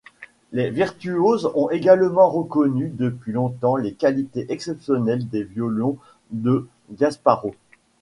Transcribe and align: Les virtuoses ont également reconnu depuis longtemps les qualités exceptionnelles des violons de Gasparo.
Les 0.51 0.71
virtuoses 0.71 1.51
ont 1.53 1.69
également 1.69 2.27
reconnu 2.27 2.89
depuis 2.89 3.33
longtemps 3.33 3.75
les 3.75 3.93
qualités 3.93 4.51
exceptionnelles 4.51 5.29
des 5.29 5.43
violons 5.43 5.99
de 6.31 6.67
Gasparo. 6.93 7.53